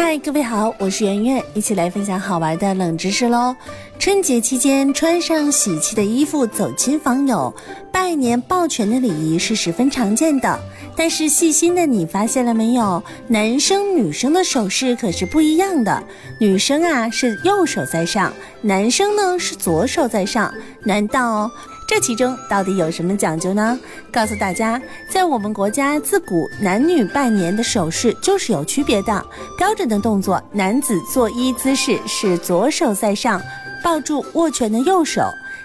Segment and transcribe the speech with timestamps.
[0.00, 3.56] 嗨，各位好，我是圆圆，一起来分享好玩的冷知识喽。
[3.98, 7.52] 春节期间穿上喜气的衣服走亲访友、
[7.90, 10.56] 拜年抱拳的礼仪是十分常见的。
[10.94, 13.02] 但是细心的你发现了没有？
[13.26, 16.00] 男生女生的手势可是不一样的。
[16.38, 20.54] 女生啊是右手在上，男生呢是左手在上。
[20.84, 21.50] 难道？
[21.88, 23.80] 这其中到底有什么讲究呢？
[24.12, 24.78] 告诉大家，
[25.08, 29.24] 在我们国家自古男女拜年的手势就是有区别的。
[29.56, 33.40] 标准的动作，男子作揖姿势是左手在上，
[33.82, 35.22] 抱住握拳的右手，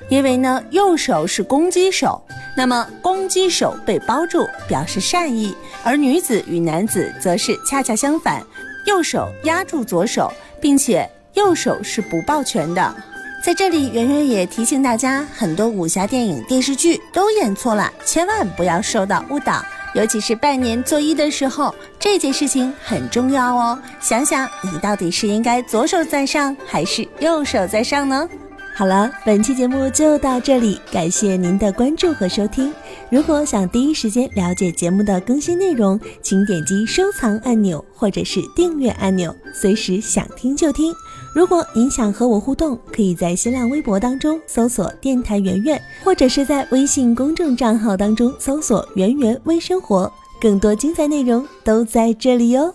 [0.07, 5.53] 因为呢右手是攻击手，那么攻击手被包住表示善意。
[5.83, 8.41] 而女子与男子则是恰恰相反，
[8.87, 12.95] 右手压住左手，并且右手是不抱拳的。
[13.43, 19.61] 在这里，圆圆也提醒大家，很多武侠电影、电视剧都演错了，千万不要受到误导。
[19.93, 23.77] 尤其是拜年作揖的时候，这件事情很重要哦。
[23.99, 28.29] 想想你到底是应该左手在上，还是右手在上呢？
[28.75, 32.73] 好了，本期节目就到这里，感谢您的关注和收听。
[33.11, 40.91] 如果想第一时间了解节目的更新内容，请点击收藏按钮或者是订阅按钮，随时想听就听。
[41.35, 52.73] 如果您想和我互动，可以在新浪微博当中搜索“电台圆圆”，或者是在微信公众账号当中搜索“圆圆微生活”，更多精彩内容都在这里哟。